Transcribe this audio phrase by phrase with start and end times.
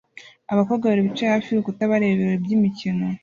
[0.53, 3.05] Abakobwa babiri bicaye hafi y'urukuta bareba ibirori by'imikino